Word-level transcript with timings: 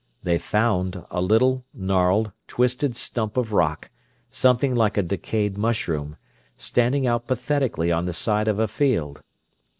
They 0.23 0.39
found 0.39 1.05
a 1.11 1.21
little, 1.21 1.63
gnarled, 1.75 2.31
twisted 2.47 2.95
stump 2.95 3.37
of 3.37 3.53
rock, 3.53 3.91
something 4.31 4.73
like 4.73 4.97
a 4.97 5.03
decayed 5.03 5.59
mushroom, 5.59 6.17
standing 6.57 7.05
out 7.05 7.27
pathetically 7.27 7.91
on 7.91 8.05
the 8.05 8.13
side 8.13 8.47
of 8.47 8.57
a 8.57 8.67
field. 8.67 9.21